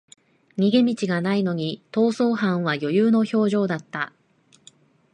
[0.57, 4.11] 逃げ道がないのに逃走犯は余裕の表情だった